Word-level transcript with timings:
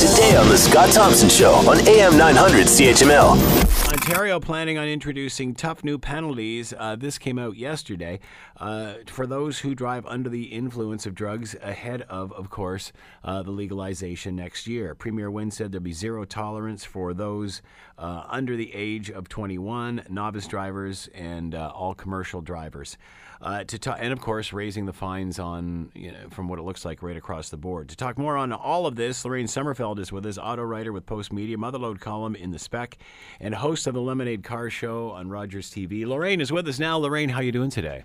Today 0.00 0.34
on 0.34 0.48
The 0.48 0.56
Scott 0.56 0.88
Thompson 0.94 1.28
Show 1.28 1.52
on 1.68 1.86
AM 1.86 2.16
900 2.16 2.66
CHML. 2.68 3.60
Ontario 3.92 4.40
planning 4.40 4.78
on 4.78 4.88
introducing 4.88 5.52
tough 5.52 5.84
new 5.84 5.98
penalties. 5.98 6.72
Uh, 6.78 6.96
this 6.96 7.18
came 7.18 7.38
out 7.38 7.54
yesterday 7.58 8.18
uh, 8.56 8.94
for 9.06 9.26
those 9.26 9.58
who 9.58 9.74
drive 9.74 10.06
under 10.06 10.30
the 10.30 10.44
influence 10.44 11.04
of 11.04 11.14
drugs 11.14 11.54
ahead 11.60 12.00
of, 12.08 12.32
of 12.32 12.48
course, 12.48 12.92
uh, 13.24 13.42
the 13.42 13.50
legalization 13.50 14.34
next 14.34 14.66
year. 14.66 14.94
Premier 14.94 15.30
Wynne 15.30 15.50
said 15.50 15.70
there'll 15.70 15.84
be 15.84 15.92
zero 15.92 16.24
tolerance 16.24 16.82
for 16.82 17.12
those 17.12 17.60
uh, 17.98 18.24
under 18.26 18.56
the 18.56 18.74
age 18.74 19.10
of 19.10 19.28
21, 19.28 20.04
novice 20.08 20.46
drivers, 20.46 21.10
and 21.14 21.54
uh, 21.54 21.70
all 21.74 21.92
commercial 21.92 22.40
drivers. 22.40 22.96
Uh, 23.42 23.64
to 23.64 23.78
ta- 23.78 23.96
and 23.98 24.12
of 24.12 24.20
course, 24.20 24.52
raising 24.52 24.84
the 24.84 24.92
fines 24.92 25.38
on, 25.38 25.90
you 25.94 26.12
know, 26.12 26.28
from 26.30 26.46
what 26.46 26.58
it 26.58 26.62
looks 26.62 26.84
like, 26.84 27.02
right 27.02 27.16
across 27.16 27.48
the 27.48 27.56
board. 27.56 27.88
To 27.88 27.96
talk 27.96 28.18
more 28.18 28.36
on 28.36 28.52
all 28.52 28.86
of 28.86 28.96
this, 28.96 29.24
Lorraine 29.24 29.46
Sommerfeld 29.46 29.89
is 29.98 30.12
with 30.12 30.26
us, 30.26 30.38
auto 30.38 30.62
writer 30.62 30.92
with 30.92 31.06
Post 31.06 31.32
Media, 31.32 31.56
Motherlode 31.56 32.00
column 32.00 32.36
in 32.36 32.50
the 32.50 32.58
Spec, 32.58 32.98
and 33.40 33.54
host 33.54 33.86
of 33.86 33.94
the 33.94 34.00
Lemonade 34.00 34.44
Car 34.44 34.70
Show 34.70 35.10
on 35.10 35.28
Rogers 35.28 35.70
TV. 35.70 36.06
Lorraine 36.06 36.40
is 36.40 36.52
with 36.52 36.68
us 36.68 36.78
now. 36.78 36.96
Lorraine, 36.98 37.30
how 37.30 37.40
you 37.40 37.52
doing 37.52 37.70
today? 37.70 38.04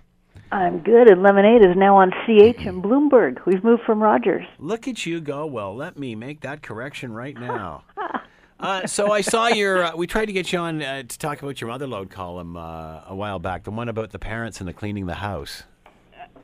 I'm 0.52 0.78
good, 0.80 1.10
and 1.10 1.22
Lemonade 1.22 1.64
is 1.64 1.76
now 1.76 1.96
on 1.96 2.10
CH 2.10 2.66
and 2.66 2.82
Bloomberg. 2.82 3.44
We've 3.46 3.62
moved 3.62 3.82
from 3.84 4.02
Rogers. 4.02 4.44
Look 4.58 4.88
at 4.88 5.06
you 5.06 5.20
go. 5.20 5.46
Well, 5.46 5.74
let 5.74 5.98
me 5.98 6.14
make 6.14 6.40
that 6.40 6.62
correction 6.62 7.12
right 7.12 7.38
now. 7.38 7.84
Uh, 8.58 8.86
so 8.86 9.12
I 9.12 9.20
saw 9.20 9.48
your. 9.48 9.84
Uh, 9.84 9.96
we 9.96 10.06
tried 10.06 10.26
to 10.26 10.32
get 10.32 10.50
you 10.50 10.58
on 10.58 10.80
uh, 10.80 11.02
to 11.02 11.18
talk 11.18 11.42
about 11.42 11.60
your 11.60 11.68
Motherlode 11.68 12.10
column 12.10 12.56
uh, 12.56 13.02
a 13.06 13.14
while 13.14 13.38
back, 13.38 13.64
the 13.64 13.70
one 13.70 13.90
about 13.90 14.12
the 14.12 14.18
parents 14.18 14.60
and 14.60 14.68
the 14.68 14.72
cleaning 14.72 15.04
the 15.04 15.16
house. 15.16 15.64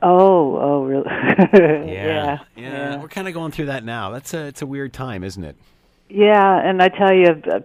Oh, 0.03 0.57
oh, 0.57 0.83
really? 0.83 1.05
Yeah, 1.93 2.39
yeah. 2.55 2.97
We're 2.97 3.07
kind 3.07 3.27
of 3.27 3.33
going 3.33 3.51
through 3.51 3.67
that 3.67 3.83
now. 3.83 4.11
That's 4.11 4.33
a. 4.33 4.45
It's 4.45 4.61
a 4.61 4.65
weird 4.65 4.93
time, 4.93 5.23
isn't 5.23 5.43
it? 5.43 5.55
Yeah, 6.09 6.59
and 6.59 6.81
I 6.81 6.89
tell 6.89 7.13
you, 7.13 7.41
uh, 7.51 7.61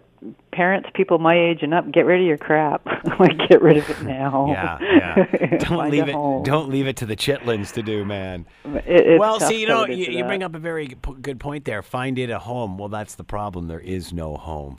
parents, 0.52 0.88
people 0.94 1.18
my 1.18 1.38
age 1.38 1.62
and 1.62 1.74
up, 1.74 1.90
get 1.90 2.06
rid 2.06 2.20
of 2.20 2.26
your 2.26 2.38
crap. 2.38 2.86
like, 3.18 3.36
get 3.48 3.60
rid 3.60 3.78
of 3.78 3.90
it 3.90 4.02
now. 4.02 4.46
Yeah, 4.48 4.78
yeah. 4.80 5.56
Don't 5.58 5.90
leave 5.90 6.08
it. 6.08 6.14
home. 6.14 6.44
Don't 6.44 6.70
leave 6.70 6.86
it 6.86 6.96
to 6.98 7.06
the 7.06 7.16
chitlins 7.16 7.72
to 7.74 7.82
do, 7.82 8.04
man. 8.04 8.46
It, 8.64 8.84
it's 8.86 9.20
well, 9.20 9.40
see, 9.40 9.60
you 9.60 9.66
know, 9.66 9.86
you, 9.86 10.06
you 10.06 10.24
bring 10.24 10.42
up 10.42 10.54
a 10.54 10.58
very 10.58 10.88
p- 10.88 11.14
good 11.20 11.40
point 11.40 11.64
there. 11.64 11.82
Find 11.82 12.18
it 12.18 12.30
a 12.30 12.38
home. 12.38 12.78
Well, 12.78 12.88
that's 12.88 13.16
the 13.16 13.24
problem. 13.24 13.66
There 13.68 13.80
is 13.80 14.12
no 14.12 14.36
home. 14.36 14.78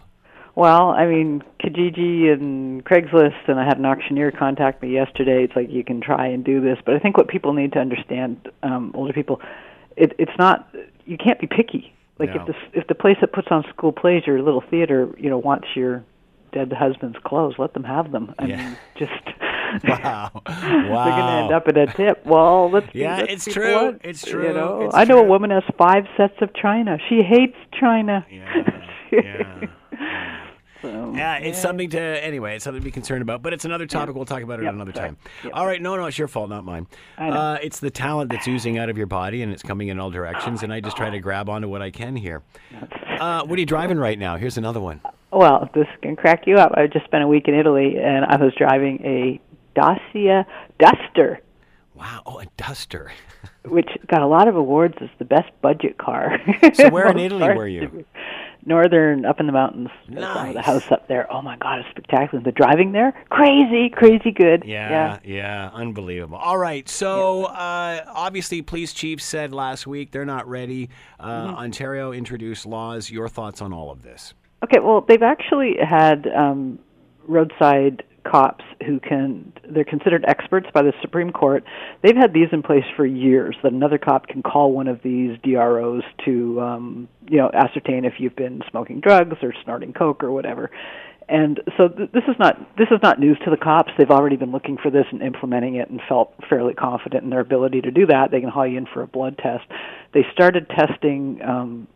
Well, 0.55 0.89
I 0.89 1.05
mean, 1.05 1.44
Kijiji 1.61 2.31
and 2.33 2.83
Craigslist, 2.83 3.47
and 3.47 3.59
I 3.59 3.66
had 3.66 3.78
an 3.78 3.86
auctioneer 3.86 4.31
contact 4.31 4.81
me 4.81 4.91
yesterday. 4.91 5.44
It's 5.44 5.56
like 5.56 5.69
you 5.69 5.83
can 5.83 6.02
try 6.02 6.28
and 6.28 6.44
do 6.44 6.59
this, 6.59 6.78
but 6.86 6.95
I 6.95 7.00
think 7.00 7.17
what 7.17 7.28
people 7.28 7.53
need 7.53 7.72
to 7.73 7.80
understand, 7.80 8.50
um, 8.64 8.91
older 8.95 9.14
people, 9.14 9.41
it, 9.95 10.14
it's 10.19 10.31
not. 10.38 10.67
You 11.06 11.17
can't 11.17 11.39
be 11.39 11.47
picky. 11.47 11.94
Like 12.19 12.36
No. 12.36 12.41
if 12.41 12.47
the 12.47 12.80
if 12.80 12.88
the 12.88 12.95
place 12.95 13.17
that 13.22 13.31
puts 13.31 13.47
on 13.52 13.64
school 13.69 13.91
plays 13.94 14.23
your 14.28 14.41
little 14.41 14.61
theater, 14.69 15.09
you 15.17 15.30
know, 15.30 15.38
wants 15.38 15.67
your 15.75 16.03
dead 16.52 16.73
husband's 16.73 17.17
clothes, 17.23 17.56
let 17.58 17.73
them 17.73 17.84
have 17.84 18.11
them. 18.11 18.34
I 18.39 18.45
Yeah. 18.45 18.58
mean, 18.58 18.78
just 18.97 19.11
Wow, 19.88 20.31
wow. 20.34 20.41
they're 20.45 21.13
going 21.13 21.28
to 21.28 21.39
end 21.44 21.53
up 21.53 21.67
in 21.67 21.78
a 21.78 21.94
tip. 21.94 22.25
Well, 22.25 22.72
let's 22.72 22.88
Yeah, 22.94 23.17
let's 23.17 23.45
it's 23.47 23.53
true. 23.53 24.00
It's 24.03 24.25
you 24.25 24.34
true. 24.34 24.53
know? 24.53 24.81
It's 24.88 24.95
I 24.95 25.03
know 25.03 25.16
true. 25.17 25.25
a 25.25 25.28
woman 25.28 25.52
has 25.52 25.63
five 25.78 26.06
sets 26.17 26.34
of 26.41 26.53
china. 26.56 26.97
She 27.08 27.22
hates 27.22 27.56
china. 27.80 28.25
Yeah, 28.31 28.81
yeah. 29.11 29.67
So, 30.81 31.13
Yeah, 31.16 31.38
it's 31.38 31.59
something 31.59 31.89
to 31.91 31.99
anyway. 32.02 32.55
It's 32.55 32.63
something 32.63 32.81
to 32.81 32.85
be 32.85 32.91
concerned 32.91 33.22
about, 33.22 33.41
but 33.41 33.53
it's 33.53 33.66
another 33.66 33.85
topic. 33.85 34.16
We'll 34.16 34.25
talk 34.25 34.44
about 34.44 34.59
it 34.59 34.63
Yep, 34.63 34.73
another 34.73 34.94
sorry. 34.94 35.08
time. 35.09 35.17
Yep. 35.44 35.53
All 35.55 35.66
right, 35.66 35.81
no, 35.81 35.95
no, 35.95 36.05
it's 36.05 36.17
your 36.17 36.27
fault, 36.27 36.49
not 36.49 36.63
mine. 36.66 36.88
Uh, 37.17 37.58
it's 37.61 37.80
the 37.80 37.89
talent 37.91 38.31
that's 38.31 38.47
oozing 38.47 38.77
out 38.77 38.89
of 38.89 38.97
your 38.97 39.07
body, 39.07 39.41
and 39.41 39.52
it's 39.52 39.63
coming 39.63 39.89
in 39.89 40.00
all 40.00 40.11
directions. 40.11 40.63
And 40.63 40.72
I 40.73 40.80
just 40.80 40.95
try 40.97 41.09
to 41.09 41.19
grab 41.19 41.50
onto 41.50 41.67
what 41.67 41.81
I 41.81 41.91
can 41.91 42.16
here. 42.16 42.41
Uh, 43.19 43.44
what 43.45 43.57
are 43.57 43.59
you 43.59 43.66
driving 43.66 43.97
right 43.97 44.17
now? 44.17 44.38
Here's 44.38 44.57
another 44.57 44.80
one. 44.80 45.02
Well, 45.31 45.69
this 45.73 45.88
can 46.02 46.16
crack 46.16 46.47
you 46.47 46.55
up. 46.55 46.72
I 46.75 46.88
just 46.88 47.05
spent 47.05 47.23
a 47.23 47.27
week 47.27 47.47
in 47.47 47.53
Italy, 47.53 47.97
and 47.97 48.25
I 48.25 48.38
was 48.38 48.53
driving 48.57 49.00
a 49.05 49.39
Dacia 49.80 50.45
Duster, 50.79 51.39
Wow, 51.95 52.22
oh, 52.25 52.39
a 52.39 52.45
duster. 52.56 53.12
which 53.66 53.89
got 54.07 54.22
a 54.22 54.25
lot 54.28 54.47
of 54.47 54.56
awards 54.56 54.95
as 55.01 55.09
the 55.19 55.25
best 55.25 55.50
budget 55.62 55.97
car. 55.97 56.38
So 56.73 56.89
where 56.89 57.07
in 57.12 57.19
Italy 57.19 57.53
were 57.53 57.68
you? 57.68 58.06
Northern, 58.66 59.25
up 59.25 59.40
in 59.40 59.46
the 59.46 59.52
mountains. 59.52 59.90
There's 60.08 60.22
one 60.24 60.47
with 60.47 60.56
Nice. 60.56 60.66
The 60.66 60.72
house 60.72 60.92
up 60.92 61.08
there. 61.08 61.31
Oh 61.31 61.42
my 61.42 61.58
God, 61.58 61.80
it's 61.80 61.90
spectacular. 61.90 62.44
The 62.44 62.52
driving 62.52 62.92
there, 62.92 63.14
crazy, 63.30 63.90
crazy 63.90 64.31
good. 64.31 64.64
Yeah, 64.66 65.20
yeah, 65.24 65.70
unbelievable. 65.74 66.38
All 66.38 66.58
right, 66.58 66.88
so 66.90 67.46
uh, 67.46 68.03
obviously, 68.08 68.62
police 68.62 68.94
chiefs 68.94 69.24
said 69.25 69.53
last 69.53 69.88
week 69.88 70.12
they're 70.12 70.25
not 70.25 70.48
ready. 70.48 70.90
Uh, 71.19 71.30
Mm-hmm. 71.40 71.56
Ontario 71.56 72.12
introduced 72.12 72.66
laws. 72.66 73.09
Your 73.09 73.30
thoughts 73.30 73.62
on 73.62 73.72
all 73.72 73.92
of 73.92 74.03
this? 74.03 74.34
Okay, 74.64 74.80
well, 74.80 75.02
they've 75.08 75.24
actually 75.24 75.78
had 75.81 76.28
um, 76.36 76.78
roadside 77.28 78.03
cops 78.25 78.66
who 78.86 79.00
can, 79.00 79.53
they're 79.72 79.84
considered 79.84 80.25
experts 80.28 80.68
by 80.74 80.81
the 80.81 80.94
Supreme 81.02 81.31
Court. 81.31 81.63
They've 82.02 82.16
had 82.16 82.34
these 82.34 82.47
in 82.52 82.62
place 82.63 82.84
for 82.96 83.06
years 83.06 83.56
that 83.63 83.72
another 83.72 83.97
cop 83.97 84.28
can 84.28 84.41
call 84.41 84.72
one 84.72 84.88
of 84.88 85.02
these 85.03 85.38
DROs 85.44 86.03
to, 86.25 86.62
um, 86.62 87.07
you 87.30 87.38
know, 87.38 87.52
ascertain 87.53 88.06
if 88.06 88.13
you've 88.19 88.35
been 88.35 88.62
smoking 88.69 89.00
drugs 89.00 89.38
or 89.41 89.53
snorting 89.63 89.94
coke 89.94 90.24
or 90.24 90.31
whatever. 90.31 90.72
And 91.30 91.62
so 91.78 91.88
th- 91.88 92.12
this 92.12 92.24
is 92.28 92.35
not 92.40 92.57
this 92.75 92.88
is 92.90 92.97
not 93.03 93.19
news 93.19 93.38
to 93.46 93.52
the 93.52 93.57
cops. 93.57 93.91
They've 93.97 94.09
already 94.09 94.35
been 94.35 94.52
looking 94.52 94.78
for 94.81 94.90
this 94.90 95.06
and 95.12 95.22
implementing 95.22 95.75
it, 95.75 95.90
and 95.90 96.01
felt 96.09 96.34
fairly 96.50 96.74
confident 96.74 97.24
in 97.24 97.30
their 97.30 97.40
ability 97.40 97.81
to 97.81 97.91
do 97.91 98.07
that. 98.07 98.31
They 98.31 98.41
can 98.41 98.50
haul 98.50 98.66
you 98.66 98.80
in 98.80 98.88
for 98.91 99.03
a 99.03 99.07
blood 99.07 99.38
test. 99.38 99.66
They 100.12 100.25
started 100.34 100.68
testing 100.69 101.40
um, 101.47 101.88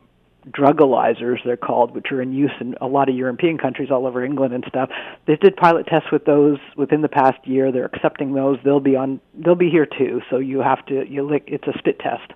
drugalizers 0.49 1.37
they're 1.45 1.57
called 1.57 1.95
which 1.95 2.11
are 2.11 2.21
in 2.21 2.33
use 2.33 2.51
in 2.59 2.75
a 2.81 2.87
lot 2.87 3.09
of 3.09 3.15
european 3.15 3.57
countries 3.57 3.89
all 3.91 4.05
over 4.05 4.23
england 4.23 4.53
and 4.53 4.63
stuff. 4.67 4.89
They 5.25 5.35
did 5.35 5.55
pilot 5.55 5.87
tests 5.87 6.11
with 6.11 6.25
those 6.25 6.57
within 6.75 7.01
the 7.01 7.09
past 7.09 7.45
year. 7.47 7.71
They're 7.71 7.85
accepting 7.85 8.33
those. 8.33 8.57
They'll 8.63 8.79
be 8.79 8.95
on 8.95 9.19
they'll 9.33 9.55
be 9.55 9.69
here 9.69 9.85
too. 9.85 10.21
So 10.29 10.37
you 10.37 10.59
have 10.59 10.85
to 10.87 11.05
you 11.07 11.23
lick 11.23 11.43
it's 11.47 11.67
a 11.67 11.77
spit 11.77 11.99
test 11.99 12.31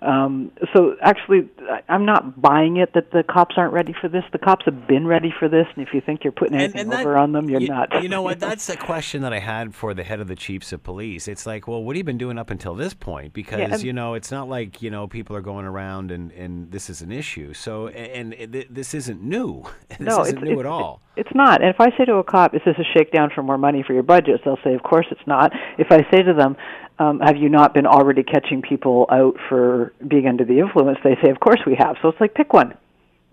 um 0.00 0.52
so 0.72 0.94
actually 1.02 1.48
I- 1.68 1.82
i'm 1.88 2.04
not 2.04 2.40
buying 2.40 2.76
it 2.76 2.94
that 2.94 3.10
the 3.10 3.24
cops 3.24 3.56
aren't 3.56 3.72
ready 3.72 3.92
for 4.00 4.08
this 4.08 4.22
the 4.32 4.38
cops 4.38 4.64
have 4.66 4.86
been 4.86 5.06
ready 5.06 5.34
for 5.36 5.48
this 5.48 5.66
and 5.74 5.86
if 5.86 5.92
you 5.92 6.00
think 6.00 6.22
you're 6.22 6.32
putting 6.32 6.56
anything 6.56 6.88
that- 6.90 7.00
over 7.00 7.16
on 7.16 7.32
them 7.32 7.48
you're 7.50 7.60
you, 7.60 7.68
not 7.68 8.02
You 8.02 8.08
know 8.08 8.22
what? 8.22 8.38
That's 8.48 8.68
a 8.68 8.76
question 8.76 9.22
that 9.22 9.32
I 9.32 9.40
had 9.40 9.74
for 9.74 9.94
the 9.94 10.04
head 10.04 10.20
of 10.20 10.28
the 10.28 10.36
chiefs 10.36 10.72
of 10.72 10.82
police. 10.82 11.26
It's 11.26 11.46
like, 11.46 11.66
well, 11.66 11.82
what 11.82 11.96
have 11.96 11.98
you 11.98 12.04
been 12.04 12.18
doing 12.18 12.38
up 12.38 12.50
until 12.50 12.74
this 12.74 12.94
point? 12.94 13.32
Because 13.32 13.72
and- 13.72 13.82
you 13.82 13.92
know, 13.92 14.14
it's 14.14 14.30
not 14.30 14.48
like 14.48 14.80
you 14.82 14.90
know 14.90 15.08
people 15.08 15.34
are 15.34 15.40
going 15.40 15.64
around 15.66 16.10
and 16.10 16.30
and 16.32 16.70
this 16.70 16.88
is 16.90 17.02
an 17.02 17.10
issue. 17.10 17.52
So 17.54 17.88
and, 17.88 18.34
and 18.34 18.52
th- 18.52 18.68
this 18.70 18.94
isn't 18.94 19.22
new. 19.22 19.64
This 19.88 20.00
no, 20.00 20.20
isn't 20.20 20.36
it's, 20.36 20.44
new 20.44 20.52
it's, 20.52 20.60
at 20.60 20.66
all. 20.66 21.00
It's 21.16 21.34
not. 21.34 21.60
And 21.60 21.70
if 21.70 21.80
I 21.80 21.90
say 21.96 22.04
to 22.04 22.16
a 22.16 22.24
cop, 22.24 22.54
"Is 22.54 22.60
this 22.64 22.76
a 22.78 22.84
shakedown 22.96 23.30
for 23.34 23.42
more 23.42 23.58
money 23.58 23.82
for 23.84 23.94
your 23.94 24.04
budgets?" 24.04 24.42
They'll 24.44 24.58
say, 24.62 24.74
"Of 24.74 24.82
course 24.84 25.06
it's 25.10 25.26
not." 25.26 25.52
If 25.78 25.88
I 25.90 26.06
say 26.10 26.22
to 26.22 26.32
them, 26.34 26.56
um, 26.98 27.20
"Have 27.20 27.36
you 27.36 27.48
not 27.48 27.74
been 27.74 27.86
already 27.86 28.22
catching 28.22 28.62
people 28.62 29.06
out 29.10 29.36
for 29.48 29.92
being 30.06 30.26
under 30.26 30.44
the 30.44 30.58
influence?" 30.58 30.98
They 31.04 31.16
say, 31.22 31.30
"Of 31.30 31.40
course 31.40 31.60
we 31.66 31.74
have." 31.76 31.96
So 32.02 32.08
it's 32.08 32.20
like 32.20 32.34
pick 32.34 32.52
one, 32.52 32.74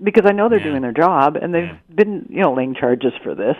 because 0.04 0.26
I 0.26 0.32
know 0.34 0.50
they're 0.50 0.60
Yeah. 0.60 0.72
doing 0.72 0.82
their 0.82 0.92
job 0.92 1.36
and 1.36 1.54
they've 1.54 1.64
Yeah. 1.64 1.96
been, 1.96 2.26
you 2.30 2.42
know, 2.42 2.54
laying 2.54 2.76
charges 2.76 3.14
for 3.24 3.34
this. 3.36 3.58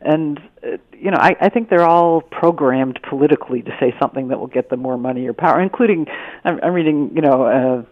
And 0.00 0.38
uh, 0.64 0.76
you 0.92 1.10
know, 1.10 1.18
I, 1.18 1.36
I 1.40 1.48
think 1.48 1.68
they're 1.68 1.86
all 1.86 2.20
programmed 2.20 3.00
politically 3.02 3.62
to 3.62 3.70
say 3.80 3.94
something 4.00 4.28
that 4.28 4.38
will 4.38 4.46
get 4.46 4.68
them 4.70 4.80
more 4.80 4.98
money 4.98 5.26
or 5.26 5.32
power, 5.32 5.60
including. 5.60 6.06
I'm, 6.44 6.60
I'm 6.62 6.72
reading, 6.72 7.12
you 7.14 7.22
know. 7.22 7.42
Uh, 7.42 7.82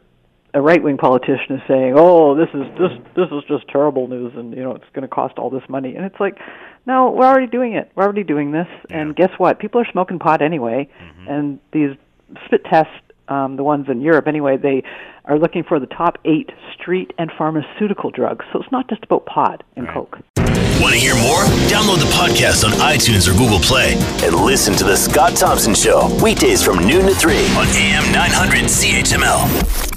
a 0.55 0.61
right 0.63 0.83
wing 0.83 0.97
politician 0.97 1.57
is 1.57 1.63
saying, 1.69 1.95
"Oh, 1.97 2.35
this 2.35 2.49
is 2.55 2.63
this 2.79 2.93
this 3.17 3.27
is 3.33 3.43
just 3.49 3.69
terrible 3.69 4.09
news, 4.09 4.33
and 4.37 4.55
you 4.55 4.63
know 4.63 4.73
it's 4.75 4.85
going 4.93 5.03
to 5.03 5.09
cost 5.09 5.39
all 5.39 5.51
this 5.51 5.63
money." 5.69 5.95
And 5.97 6.05
it's 6.05 6.19
like, 6.21 6.39
no, 6.87 7.11
we're 7.11 7.27
already 7.27 7.47
doing 7.47 7.73
it. 7.75 7.91
We're 7.95 8.05
already 8.05 8.25
doing 8.25 8.53
this, 8.53 8.69
and 8.91 9.17
guess 9.17 9.31
what? 9.39 9.59
People 9.59 9.81
are 9.81 9.87
smoking 9.91 10.19
pot 10.19 10.43
anyway, 10.43 10.89
and 11.29 11.59
these 11.73 11.91
spit 12.47 12.65
tests, 12.65 12.93
um, 13.29 13.57
the 13.57 13.65
ones 13.65 13.87
in 13.89 14.01
Europe 14.01 14.27
anyway, 14.27 14.57
they 14.57 14.83
are 15.25 15.39
looking 15.39 15.65
for 15.65 15.81
the 15.81 15.87
top 15.87 16.19
eight 16.27 16.51
street 16.75 17.13
and 17.19 17.31
pharmaceutical 17.39 18.11
drugs. 18.11 18.45
So 18.53 18.61
it's 18.61 18.71
not 18.71 18.89
just 18.89 19.03
about 19.05 19.25
pot 19.27 19.63
and 19.77 19.87
Right. 19.87 19.95
coke. 19.95 20.19
Want 20.81 20.93
to 20.93 20.99
hear 21.01 21.15
more? 21.15 21.43
Download 21.73 21.99
the 21.99 22.11
podcast 22.13 22.65
on 22.65 22.73
iTunes 22.73 23.27
or 23.27 23.33
Google 23.39 23.61
Play 23.61 23.95
and 24.23 24.35
listen 24.35 24.75
to 24.75 24.85
The 24.85 24.97
Scott 24.97 25.35
Thompson 25.37 25.75
Show 25.75 26.11
weekdays 26.23 26.63
from 26.63 26.79
noon 26.87 27.07
to 27.07 27.15
3 27.15 27.37
on 27.57 27.67
AM 27.69 28.13
900 28.13 28.69
CHML. 28.69 29.94